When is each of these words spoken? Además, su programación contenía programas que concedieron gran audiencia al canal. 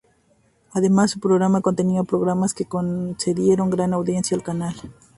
Además, 0.71 1.11
su 1.11 1.19
programación 1.19 1.61
contenía 1.61 2.03
programas 2.03 2.55
que 2.55 2.65
concedieron 2.65 3.69
gran 3.69 3.93
audiencia 3.93 4.35
al 4.35 4.41
canal. 4.41 4.73